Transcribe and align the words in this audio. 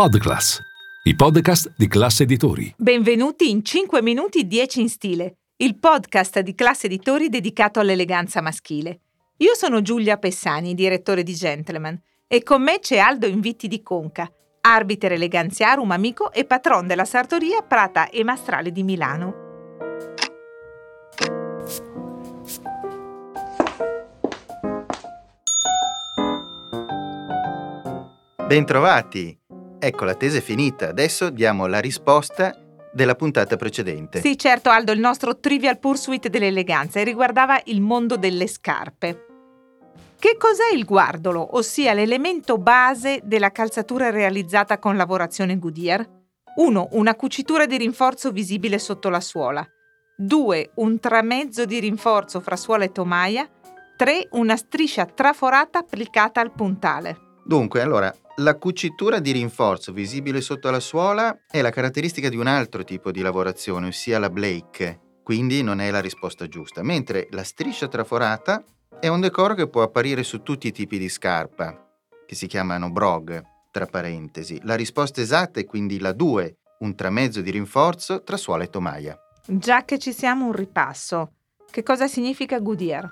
Podclass, 0.00 0.58
i 1.02 1.14
podcast 1.14 1.74
di 1.76 1.86
classe 1.86 2.22
editori. 2.22 2.72
Benvenuti 2.78 3.50
in 3.50 3.62
5 3.62 4.00
minuti 4.00 4.46
10 4.46 4.80
in 4.80 4.88
stile, 4.88 5.40
il 5.56 5.78
podcast 5.78 6.40
di 6.40 6.54
classe 6.54 6.86
editori 6.86 7.28
dedicato 7.28 7.80
all'eleganza 7.80 8.40
maschile. 8.40 9.00
Io 9.36 9.54
sono 9.54 9.82
Giulia 9.82 10.16
Pessani, 10.16 10.72
direttore 10.72 11.22
di 11.22 11.34
Gentleman, 11.34 12.00
e 12.26 12.42
con 12.42 12.62
me 12.62 12.78
c'è 12.78 12.96
Aldo 12.96 13.26
Invitti 13.26 13.68
di 13.68 13.82
Conca, 13.82 14.26
arbiter 14.62 15.12
eleganziarum 15.12 15.90
amico 15.90 16.32
e 16.32 16.46
patron 16.46 16.86
della 16.86 17.04
sartoria 17.04 17.60
Prata 17.60 18.08
e 18.08 18.24
Mastrale 18.24 18.72
di 18.72 18.82
Milano. 18.82 19.34
Bentrovati! 28.46 29.39
Ecco, 29.82 30.04
la 30.04 30.14
tesi 30.14 30.36
è 30.36 30.40
finita. 30.42 30.88
Adesso 30.88 31.30
diamo 31.30 31.66
la 31.66 31.80
risposta 31.80 32.54
della 32.92 33.14
puntata 33.14 33.56
precedente. 33.56 34.20
Sì, 34.20 34.36
certo, 34.36 34.68
Aldo, 34.68 34.92
il 34.92 35.00
nostro 35.00 35.38
Trivial 35.38 35.78
Pursuit 35.78 36.28
dell'eleganza 36.28 37.00
e 37.00 37.04
riguardava 37.04 37.58
il 37.64 37.80
mondo 37.80 38.18
delle 38.18 38.46
scarpe. 38.46 39.24
Che 40.18 40.36
cos'è 40.36 40.74
il 40.74 40.84
guardolo, 40.84 41.56
ossia 41.56 41.94
l'elemento 41.94 42.58
base 42.58 43.20
della 43.24 43.50
calzatura 43.52 44.10
realizzata 44.10 44.78
con 44.78 44.96
lavorazione 44.96 45.58
Goodyear? 45.58 46.06
1. 46.56 46.88
Una 46.92 47.14
cucitura 47.14 47.64
di 47.64 47.78
rinforzo 47.78 48.30
visibile 48.30 48.78
sotto 48.78 49.08
la 49.08 49.20
suola. 49.20 49.66
2. 50.18 50.72
Un 50.74 51.00
tramezzo 51.00 51.64
di 51.64 51.80
rinforzo 51.80 52.40
fra 52.40 52.56
suola 52.56 52.84
e 52.84 52.92
tomaia. 52.92 53.48
3. 53.96 54.28
Una 54.32 54.56
striscia 54.56 55.06
traforata 55.06 55.78
applicata 55.78 56.42
al 56.42 56.52
puntale. 56.52 57.29
Dunque, 57.44 57.80
allora, 57.80 58.14
la 58.36 58.56
cucitura 58.56 59.18
di 59.18 59.32
rinforzo 59.32 59.92
visibile 59.92 60.40
sotto 60.40 60.70
la 60.70 60.80
suola 60.80 61.40
è 61.50 61.60
la 61.60 61.70
caratteristica 61.70 62.28
di 62.28 62.36
un 62.36 62.46
altro 62.46 62.84
tipo 62.84 63.10
di 63.10 63.20
lavorazione, 63.20 63.88
ossia 63.88 64.18
la 64.18 64.30
Blake, 64.30 65.00
quindi 65.22 65.62
non 65.62 65.80
è 65.80 65.90
la 65.90 66.00
risposta 66.00 66.48
giusta, 66.48 66.82
mentre 66.82 67.28
la 67.30 67.44
striscia 67.44 67.88
traforata 67.88 68.64
è 68.98 69.08
un 69.08 69.20
decoro 69.20 69.54
che 69.54 69.68
può 69.68 69.82
apparire 69.82 70.22
su 70.22 70.42
tutti 70.42 70.68
i 70.68 70.72
tipi 70.72 70.98
di 70.98 71.08
scarpa, 71.08 71.86
che 72.26 72.34
si 72.34 72.46
chiamano 72.46 72.90
brog, 72.90 73.42
tra 73.70 73.86
parentesi. 73.86 74.60
La 74.64 74.74
risposta 74.74 75.20
esatta 75.20 75.60
è 75.60 75.64
quindi 75.64 75.98
la 75.98 76.12
2, 76.12 76.54
un 76.80 76.94
tramezzo 76.94 77.40
di 77.40 77.50
rinforzo 77.50 78.22
tra 78.22 78.36
suola 78.36 78.64
e 78.64 78.70
tomaia. 78.70 79.18
Già 79.46 79.84
che 79.84 79.98
ci 79.98 80.12
siamo 80.12 80.46
un 80.46 80.52
ripasso. 80.52 81.32
Che 81.70 81.82
cosa 81.82 82.06
significa 82.08 82.58
Goodyear? 82.58 83.08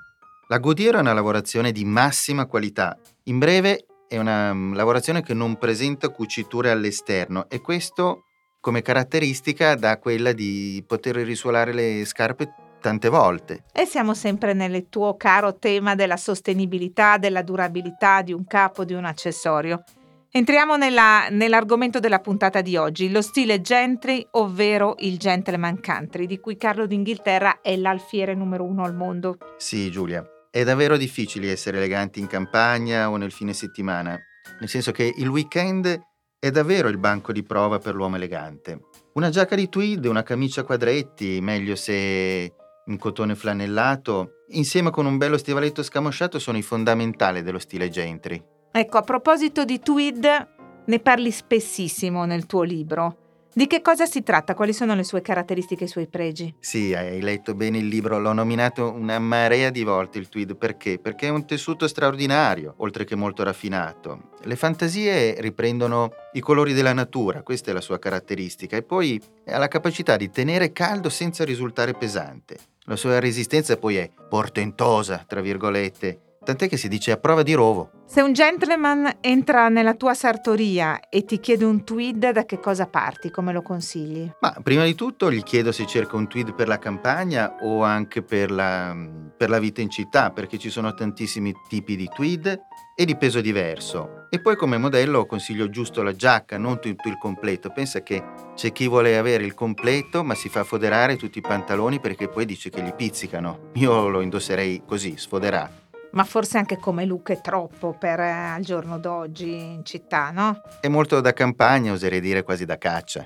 La 0.49 0.59
Goodyear 0.59 0.97
è 0.97 1.01
una 1.01 1.13
lavorazione 1.13 1.73
di 1.73 1.85
massima 1.85 2.47
qualità. 2.47 2.99
In 3.25 3.39
breve, 3.39 3.85
è 4.09 4.19
una 4.19 4.53
mm, 4.53 4.75
lavorazione 4.75 5.23
che 5.23 5.35
non 5.35 5.57
presenta 5.57 6.09
cuciture 6.09 6.71
all'esterno 6.71 7.49
e 7.49 7.61
questo 7.61 8.25
come 8.61 8.83
caratteristica 8.83 9.75
dà 9.77 9.99
quella 9.99 10.33
di 10.33 10.83
poter 10.87 11.17
risuolare 11.17 11.73
le 11.73 12.05
scarpe 12.05 12.53
tante 12.81 13.09
volte. 13.09 13.65
E 13.73 13.85
siamo 13.85 14.15
sempre 14.15 14.53
nel 14.53 14.89
tuo 14.89 15.17
caro 15.17 15.59
tema 15.59 15.95
della 15.95 16.17
sostenibilità, 16.17 17.19
della 17.19 17.43
durabilità 17.43 18.23
di 18.23 18.33
un 18.33 18.47
capo, 18.47 18.85
di 18.85 18.95
un 18.95 19.05
accessorio. 19.05 19.85
Entriamo 20.31 20.77
nella, 20.77 21.29
nell'argomento 21.31 22.01
della 22.01 22.19
puntata 22.19 22.61
di 22.61 22.77
oggi, 22.77 23.11
lo 23.11 23.23
stile 23.23 23.61
gentry, 23.61 24.27
ovvero 24.33 24.97
il 24.99 25.17
gentleman 25.17 25.81
country, 25.81 26.27
di 26.27 26.39
cui 26.39 26.57
Carlo 26.57 26.87
d'Inghilterra 26.87 27.61
è 27.63 27.75
l'alfiere 27.77 28.35
numero 28.35 28.65
uno 28.65 28.85
al 28.85 28.95
mondo. 28.95 29.39
Sì, 29.57 29.91
Giulia. 29.91 30.38
È 30.51 30.65
davvero 30.65 30.97
difficile 30.97 31.51
essere 31.51 31.77
eleganti 31.77 32.21
in 32.21 32.27
campagna 32.27 33.11
o 33.11 33.17
nel 33.17 33.33
fine 33.33 33.53
settimana, 33.53 34.19
nel 34.59 34.69
senso 34.69 34.93
che 34.93 35.13
il 35.15 35.29
weekend 35.29 36.01
è 36.39 36.51
davvero 36.51 36.89
il 36.89 36.97
banco 36.97 37.33
di 37.33 37.43
prova 37.43 37.79
per 37.79 37.95
l'uomo 37.95 38.17
elegante. 38.17 38.81
Una 39.15 39.29
giacca 39.29 39.55
di 39.57 39.69
tweed, 39.69 40.07
una 40.07 40.23
camicia 40.23 40.63
a 40.63 40.65
quadretti, 40.65 41.41
meglio 41.43 41.77
se 41.77 42.55
in 42.87 42.99
cotone 42.99 43.35
flanellato, 43.35 44.45
insieme 44.53 44.91
con 44.91 45.05
un 45.05 45.19
bello 45.19 45.37
stivaletto 45.37 45.83
scamosciato 45.83 46.39
sono 46.39 46.57
i 46.57 46.63
fondamentali 46.63 47.43
dello 47.43 47.59
stile 47.59 47.91
gentry. 47.91 48.43
Ecco, 48.73 48.97
a 48.97 49.03
proposito 49.03 49.67
di 49.67 49.81
tweed, 49.81 50.49
ne 50.87 50.99
parli 51.01 51.31
spessissimo 51.31 52.25
nel 52.25 52.47
tuo 52.47 52.63
libro. 52.63 53.28
Di 53.53 53.67
che 53.67 53.83
cosa 53.83 54.07
si 54.07 54.23
tratta? 54.23 54.55
Quali 54.55 54.73
sono 54.73 54.95
le 54.95 55.03
sue 55.03 55.21
caratteristiche 55.21 55.85
i 55.85 55.89
suoi 55.89 56.07
pregi? 56.07 56.55
Sì, 56.61 56.95
hai 56.95 57.21
letto 57.21 57.55
bene 57.55 57.79
il 57.79 57.89
libro, 57.89 58.21
l'ho 58.21 58.33
nominato 58.33 58.93
una 58.93 59.19
marea 59.19 59.71
di 59.71 59.83
volte 59.83 60.19
il 60.19 60.29
tweed, 60.29 60.55
perché? 60.55 60.99
Perché 60.99 61.27
è 61.27 61.31
un 61.31 61.45
tessuto 61.47 61.89
straordinario, 61.89 62.75
oltre 62.79 63.05
che 63.05 63.17
molto 63.17 63.43
raffinato. 63.43 64.31
Le 64.43 64.55
fantasie 64.55 65.41
riprendono 65.41 66.13
i 66.35 66.41
colori 66.41 66.73
della 66.73 66.93
natura, 66.93 67.43
questa 67.43 67.71
è 67.71 67.75
la 67.75 67.81
sua 67.81 67.99
caratteristica, 67.99 68.77
e 68.77 68.83
poi 68.83 69.21
ha 69.47 69.59
la 69.59 69.69
capacità 69.69 70.17
di 70.17 70.31
tenere 70.31 70.71
caldo 70.71 71.09
senza 71.09 71.45
risultare 71.45 71.95
pesante. 71.95 72.59
La 72.85 72.97
sua 72.97 73.19
resistenza 73.19 73.77
poi 73.77 73.97
è 73.97 74.11
portentosa, 74.29 75.25
tra 75.27 75.41
virgolette, 75.41 76.21
tant'è 76.49 76.67
che 76.67 76.79
si 76.79 76.89
dice 76.89 77.11
a 77.11 77.19
prova 77.19 77.43
di 77.43 77.53
rovo. 77.53 77.91
Se 78.07 78.23
un 78.23 78.33
gentleman 78.33 79.19
entra 79.21 79.69
nella 79.69 79.93
tua 79.93 80.15
sartoria 80.15 80.99
e 81.11 81.27
ti 81.27 81.41
chiede 81.41 81.67
un 81.67 81.85
tweed, 81.85 82.31
da 82.31 82.47
che 82.47 82.59
cosa 82.59 82.87
parti? 82.87 83.31
Come 83.31 83.53
lo 83.53 83.61
consigli? 83.61 84.33
Ma 84.41 84.57
prima 84.63 84.85
di 84.85 84.95
tutto 84.95 85.31
gli 85.31 85.43
chiedo 85.43 85.73
se 85.73 85.85
cerca 85.85 86.17
un 86.17 86.27
tweed 86.27 86.55
per 86.55 86.67
la 86.67 86.79
campagna 86.79 87.57
o 87.61 87.83
anche 87.83 88.23
per 88.23 88.51
la, 88.51 88.97
per 89.37 89.51
la 89.51 89.59
vita 89.59 89.83
in 89.83 89.91
città, 89.91 90.31
perché 90.31 90.57
ci 90.57 90.71
sono 90.71 90.95
tantissimi 90.95 91.53
tipi 91.69 91.97
di 91.97 92.09
tweed 92.09 92.61
e 92.97 93.05
di 93.05 93.15
peso 93.19 93.43
diverso. 93.43 94.27
E 94.31 94.41
poi 94.41 94.57
come 94.57 94.79
modello 94.79 95.27
consiglio 95.27 95.69
giusto 95.69 96.03
la 96.03 96.17
giacca, 96.17 96.57
non 96.57 96.81
tutto 96.81 97.09
il 97.09 97.19
completo. 97.19 97.71
Pensa 97.71 98.03
che 98.03 98.25
c'è 98.55 98.73
chi 98.73 98.89
vuole 98.89 99.19
avere 99.19 99.45
il 99.45 99.53
completo 99.53 100.25
ma 100.25 100.35
si 100.35 100.49
fa 100.49 100.65
foderare 100.65 101.17
tutti 101.17 101.37
i 101.37 101.43
pantaloni 101.43 102.01
perché 102.01 102.29
poi 102.29 102.47
dice 102.47 102.71
che 102.71 102.81
gli 102.81 102.95
pizzicano. 102.95 103.71
Io 103.75 104.09
lo 104.09 104.23
indosserei 104.23 104.85
così, 104.87 105.19
sfoderato. 105.19 105.88
Ma 106.19 106.25
forse 106.25 106.59
anche 106.59 106.79
come 106.79 107.05
look 107.05 107.31
è 107.31 107.41
troppo 107.41 107.93
per 107.97 108.19
eh, 108.19 108.29
al 108.29 108.63
giorno 108.63 108.99
d'oggi 108.99 109.55
in 109.55 109.85
città, 109.85 110.33
no? 110.33 110.61
È 110.81 110.89
molto 110.89 111.21
da 111.21 111.33
campagna, 111.33 111.93
oserei 111.93 112.21
dire 112.21 112.43
quasi 112.43 112.65
da 112.65 112.77
caccia. 112.77 113.25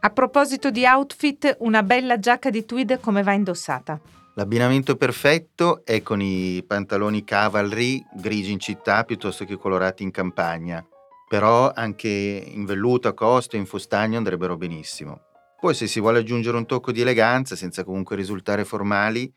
A 0.00 0.10
proposito 0.10 0.70
di 0.70 0.84
outfit, 0.84 1.56
una 1.60 1.82
bella 1.82 2.18
giacca 2.18 2.50
di 2.50 2.66
tweed 2.66 3.00
come 3.00 3.22
va 3.22 3.32
indossata? 3.32 3.98
L'abbinamento 4.34 4.96
perfetto 4.96 5.86
è 5.86 6.02
con 6.02 6.20
i 6.20 6.62
pantaloni 6.66 7.24
cavalry 7.24 8.04
grigi 8.14 8.52
in 8.52 8.58
città 8.58 9.04
piuttosto 9.04 9.46
che 9.46 9.56
colorati 9.56 10.02
in 10.02 10.10
campagna, 10.10 10.86
però 11.26 11.72
anche 11.74 12.08
in 12.08 12.66
velluto, 12.66 13.08
a 13.08 13.14
costo 13.14 13.56
e 13.56 13.58
in 13.58 13.64
fustagno 13.64 14.18
andrebbero 14.18 14.58
benissimo. 14.58 15.18
Poi 15.58 15.72
se 15.72 15.86
si 15.86 15.98
vuole 15.98 16.18
aggiungere 16.18 16.58
un 16.58 16.66
tocco 16.66 16.92
di 16.92 17.00
eleganza 17.00 17.56
senza 17.56 17.84
comunque 17.84 18.16
risultare 18.16 18.66
formali, 18.66 19.32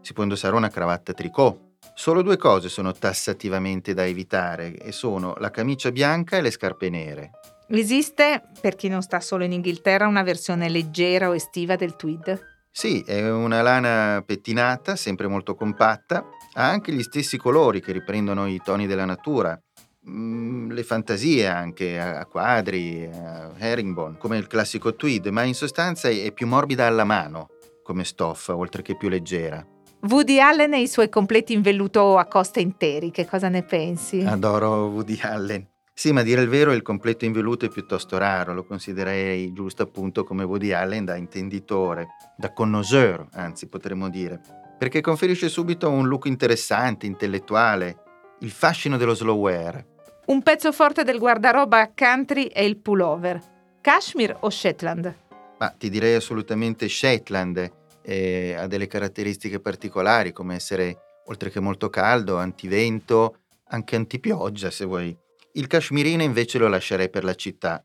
si 0.00 0.12
può 0.12 0.22
indossare 0.22 0.54
una 0.54 0.68
cravatta 0.68 1.12
tricot 1.12 1.70
Solo 1.94 2.22
due 2.22 2.36
cose 2.36 2.68
sono 2.68 2.92
tassativamente 2.92 3.94
da 3.94 4.04
evitare 4.04 4.74
e 4.76 4.92
sono 4.92 5.34
la 5.38 5.50
camicia 5.50 5.92
bianca 5.92 6.36
e 6.36 6.40
le 6.40 6.50
scarpe 6.50 6.90
nere. 6.90 7.30
Esiste, 7.68 8.42
per 8.60 8.74
chi 8.74 8.88
non 8.88 9.02
sta 9.02 9.20
solo 9.20 9.44
in 9.44 9.52
Inghilterra, 9.52 10.06
una 10.06 10.22
versione 10.22 10.68
leggera 10.68 11.28
o 11.28 11.34
estiva 11.34 11.76
del 11.76 11.96
tweed? 11.96 12.50
Sì, 12.70 13.02
è 13.06 13.30
una 13.30 13.62
lana 13.62 14.22
pettinata, 14.26 14.96
sempre 14.96 15.26
molto 15.26 15.54
compatta, 15.54 16.24
ha 16.54 16.68
anche 16.68 16.92
gli 16.92 17.02
stessi 17.02 17.36
colori 17.36 17.80
che 17.80 17.92
riprendono 17.92 18.46
i 18.46 18.60
toni 18.62 18.86
della 18.86 19.04
natura. 19.04 19.58
Mm, 20.08 20.70
le 20.72 20.82
fantasie 20.82 21.46
anche 21.46 22.00
a 22.00 22.24
quadri, 22.26 23.08
a 23.12 23.52
herringbone, 23.56 24.18
come 24.18 24.38
il 24.38 24.46
classico 24.46 24.96
tweed, 24.96 25.26
ma 25.26 25.42
in 25.44 25.54
sostanza 25.54 26.08
è 26.08 26.32
più 26.32 26.46
morbida 26.46 26.86
alla 26.86 27.04
mano 27.04 27.48
come 27.82 28.04
stoffa, 28.04 28.56
oltre 28.56 28.82
che 28.82 28.96
più 28.96 29.08
leggera. 29.08 29.64
Woody 30.04 30.40
Allen 30.40 30.74
e 30.74 30.80
i 30.80 30.88
suoi 30.88 31.08
completi 31.08 31.52
in 31.52 31.62
velluto 31.62 32.18
a 32.18 32.24
costa 32.24 32.58
interi, 32.58 33.12
che 33.12 33.24
cosa 33.24 33.48
ne 33.48 33.62
pensi? 33.62 34.20
Adoro 34.22 34.88
Woody 34.88 35.16
Allen. 35.22 35.64
Sì, 35.94 36.10
ma 36.10 36.20
a 36.20 36.22
dire 36.24 36.42
il 36.42 36.48
vero 36.48 36.72
il 36.72 36.82
completo 36.82 37.24
in 37.24 37.30
velluto 37.30 37.66
è 37.66 37.68
piuttosto 37.68 38.18
raro, 38.18 38.52
lo 38.52 38.64
considererei 38.64 39.52
giusto 39.52 39.84
appunto 39.84 40.24
come 40.24 40.42
Woody 40.42 40.72
Allen 40.72 41.04
da 41.04 41.14
intenditore, 41.14 42.08
da 42.36 42.52
connoisseur, 42.52 43.28
anzi 43.34 43.68
potremmo 43.68 44.08
dire, 44.08 44.40
perché 44.76 45.00
conferisce 45.00 45.48
subito 45.48 45.88
un 45.88 46.08
look 46.08 46.26
interessante, 46.26 47.06
intellettuale, 47.06 47.96
il 48.40 48.50
fascino 48.50 48.96
dello 48.96 49.14
slow 49.14 49.38
wear. 49.38 49.86
Un 50.26 50.42
pezzo 50.42 50.72
forte 50.72 51.04
del 51.04 51.18
guardaroba 51.18 51.92
country 51.94 52.46
è 52.46 52.62
il 52.62 52.76
pullover. 52.78 53.40
Kashmir 53.80 54.36
o 54.40 54.50
Shetland? 54.50 55.14
Ma 55.58 55.68
ti 55.78 55.88
direi 55.88 56.16
assolutamente 56.16 56.88
Shetland 56.88 57.80
eh, 58.02 58.54
ha 58.54 58.66
delle 58.66 58.86
caratteristiche 58.86 59.60
particolari 59.60 60.32
come 60.32 60.54
essere, 60.54 60.96
oltre 61.26 61.50
che 61.50 61.60
molto 61.60 61.88
caldo, 61.88 62.36
antivento, 62.36 63.38
anche 63.68 63.96
antipioggia 63.96 64.70
se 64.70 64.84
vuoi. 64.84 65.16
Il 65.52 65.66
cashmirino 65.66 66.22
invece 66.22 66.58
lo 66.58 66.68
lascerei 66.68 67.10
per 67.10 67.24
la 67.24 67.34
città. 67.34 67.84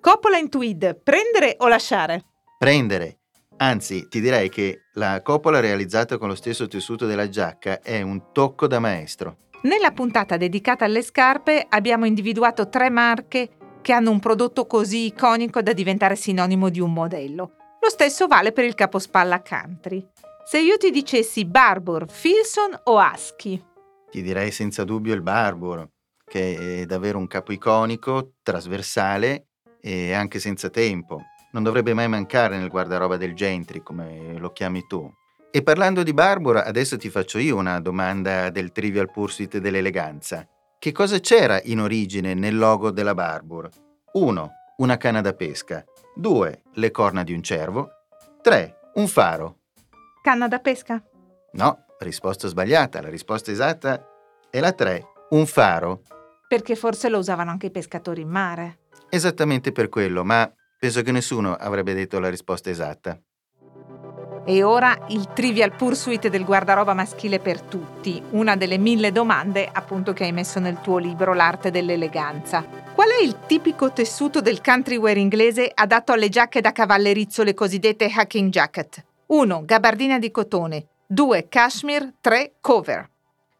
Coppola 0.00 0.38
in 0.38 0.48
tweed, 0.48 1.00
prendere 1.02 1.56
o 1.58 1.68
lasciare? 1.68 2.24
Prendere. 2.58 3.18
Anzi, 3.58 4.08
ti 4.08 4.20
direi 4.20 4.48
che 4.48 4.86
la 4.94 5.20
coppola 5.22 5.60
realizzata 5.60 6.16
con 6.16 6.28
lo 6.28 6.34
stesso 6.34 6.66
tessuto 6.66 7.06
della 7.06 7.28
giacca 7.28 7.80
è 7.80 8.00
un 8.00 8.32
tocco 8.32 8.66
da 8.66 8.78
maestro. 8.78 9.36
Nella 9.62 9.92
puntata 9.92 10.38
dedicata 10.38 10.86
alle 10.86 11.02
scarpe 11.02 11.66
abbiamo 11.68 12.06
individuato 12.06 12.70
tre 12.70 12.88
marche 12.88 13.50
che 13.80 13.92
hanno 13.92 14.10
un 14.10 14.20
prodotto 14.20 14.66
così 14.66 15.06
iconico 15.06 15.62
da 15.62 15.72
diventare 15.72 16.16
sinonimo 16.16 16.68
di 16.68 16.80
un 16.80 16.92
modello. 16.92 17.52
Lo 17.80 17.88
stesso 17.88 18.26
vale 18.26 18.52
per 18.52 18.64
il 18.64 18.74
capospalla 18.74 19.42
country. 19.42 20.06
Se 20.44 20.58
io 20.58 20.76
ti 20.76 20.90
dicessi 20.90 21.44
Barbour, 21.44 22.10
Filson 22.10 22.78
o 22.84 23.00
Husky? 23.00 23.62
Ti 24.10 24.22
direi 24.22 24.50
senza 24.50 24.84
dubbio 24.84 25.14
il 25.14 25.22
Barbour, 25.22 25.88
che 26.24 26.80
è 26.80 26.86
davvero 26.86 27.18
un 27.18 27.26
capo 27.26 27.52
iconico, 27.52 28.32
trasversale 28.42 29.46
e 29.80 30.12
anche 30.12 30.40
senza 30.40 30.68
tempo. 30.68 31.22
Non 31.52 31.62
dovrebbe 31.62 31.94
mai 31.94 32.08
mancare 32.08 32.58
nel 32.58 32.68
guardaroba 32.68 33.16
del 33.16 33.34
Gentry, 33.34 33.82
come 33.82 34.38
lo 34.38 34.50
chiami 34.50 34.84
tu. 34.86 35.10
E 35.50 35.62
parlando 35.62 36.02
di 36.04 36.12
Barbour, 36.12 36.58
adesso 36.58 36.96
ti 36.96 37.10
faccio 37.10 37.38
io 37.38 37.56
una 37.56 37.80
domanda 37.80 38.50
del 38.50 38.70
Trivial 38.70 39.10
Pursuit 39.10 39.58
dell'eleganza. 39.58 40.46
Che 40.80 40.92
cosa 40.92 41.20
c'era 41.20 41.60
in 41.64 41.78
origine 41.78 42.32
nel 42.32 42.56
logo 42.56 42.90
della 42.90 43.12
Barbour? 43.12 43.68
1. 44.12 44.50
Una 44.78 44.96
canna 44.96 45.20
da 45.20 45.34
pesca. 45.34 45.84
2. 46.14 46.62
Le 46.72 46.90
corna 46.90 47.22
di 47.22 47.34
un 47.34 47.42
cervo. 47.42 47.90
3. 48.40 48.78
Un 48.94 49.06
faro. 49.06 49.58
Canna 50.22 50.48
da 50.48 50.58
pesca? 50.58 51.04
No, 51.52 51.84
risposta 51.98 52.48
sbagliata. 52.48 53.02
La 53.02 53.10
risposta 53.10 53.50
esatta 53.50 54.02
è 54.48 54.58
la 54.58 54.72
3. 54.72 55.04
Un 55.28 55.44
faro. 55.44 56.00
Perché 56.48 56.74
forse 56.76 57.10
lo 57.10 57.18
usavano 57.18 57.50
anche 57.50 57.66
i 57.66 57.70
pescatori 57.70 58.22
in 58.22 58.30
mare. 58.30 58.78
Esattamente 59.10 59.72
per 59.72 59.90
quello, 59.90 60.24
ma 60.24 60.50
penso 60.78 61.02
che 61.02 61.12
nessuno 61.12 61.56
avrebbe 61.56 61.92
detto 61.92 62.18
la 62.18 62.30
risposta 62.30 62.70
esatta. 62.70 63.20
E 64.50 64.64
ora 64.64 65.06
il 65.10 65.32
Trivial 65.32 65.76
Pursuit 65.76 66.26
del 66.26 66.44
guardaroba 66.44 66.92
maschile 66.92 67.38
per 67.38 67.60
tutti, 67.60 68.20
una 68.30 68.56
delle 68.56 68.78
mille 68.78 69.12
domande 69.12 69.70
appunto 69.72 70.12
che 70.12 70.24
hai 70.24 70.32
messo 70.32 70.58
nel 70.58 70.80
tuo 70.80 70.98
libro 70.98 71.34
L'arte 71.34 71.70
dell'eleganza. 71.70 72.64
Qual 72.92 73.08
è 73.10 73.22
il 73.22 73.46
tipico 73.46 73.92
tessuto 73.92 74.40
del 74.40 74.60
countrywear 74.60 75.18
inglese 75.18 75.70
adatto 75.72 76.10
alle 76.10 76.28
giacche 76.28 76.60
da 76.60 76.72
cavallerizzo, 76.72 77.44
le 77.44 77.54
cosiddette 77.54 78.10
hacking 78.12 78.50
jacket? 78.50 79.04
1. 79.26 79.62
Gabardina 79.64 80.18
di 80.18 80.32
cotone. 80.32 80.84
2. 81.06 81.46
Cashmere. 81.48 82.14
3. 82.20 82.54
Cover. 82.60 83.08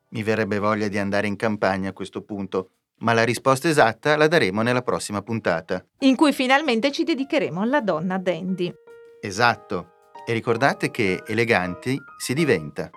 Mi 0.09 0.25
verrebbe 0.25 0.59
voglia 0.59 0.89
di 0.89 0.99
andare 0.99 1.29
in 1.29 1.37
campagna 1.37 1.91
a 1.91 1.93
questo 1.93 2.23
punto, 2.23 2.71
ma 3.03 3.13
la 3.13 3.23
risposta 3.23 3.69
esatta 3.69 4.17
la 4.17 4.27
daremo 4.27 4.61
nella 4.63 4.83
prossima 4.83 5.23
puntata. 5.23 5.85
In 6.01 6.17
cui 6.17 6.33
finalmente 6.33 6.91
ci 6.91 7.05
dedicheremo 7.05 7.61
alla 7.61 7.81
donna 7.81 8.19
dandy. 8.19 8.75
Esatto. 9.21 9.99
E 10.31 10.33
ricordate 10.33 10.93
che 10.93 11.25
eleganti 11.27 12.01
si 12.17 12.35
diventa. 12.35 12.89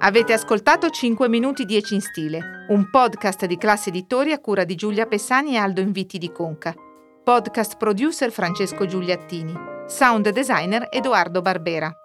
Avete 0.00 0.32
ascoltato 0.32 0.90
5 0.90 1.28
minuti 1.28 1.64
10 1.64 1.94
in 1.94 2.00
stile, 2.00 2.64
un 2.70 2.90
podcast 2.90 3.46
di 3.46 3.56
classe 3.56 3.90
editori 3.90 4.32
a 4.32 4.40
cura 4.40 4.64
di 4.64 4.74
Giulia 4.74 5.06
Pessani 5.06 5.52
e 5.54 5.58
Aldo 5.58 5.80
Inviti 5.80 6.18
di 6.18 6.32
Conca. 6.32 6.74
Podcast 7.22 7.76
producer 7.76 8.32
Francesco 8.32 8.84
Giuliattini. 8.84 9.54
Sound 9.86 10.28
designer 10.30 10.88
Edoardo 10.90 11.40
Barbera. 11.40 12.01